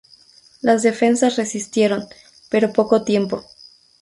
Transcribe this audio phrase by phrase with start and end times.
[0.61, 2.07] Las defensas resistieron,
[2.49, 3.45] pero poco tiempo.